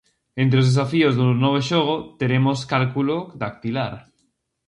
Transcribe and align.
Entre 0.43 0.57
os 0.61 0.67
desafíos 0.71 1.13
do 1.19 1.25
novo 1.43 1.59
xogo 1.69 1.95
teremos 2.19 2.59
cálculo 2.73 3.17
dactilar. 3.41 3.93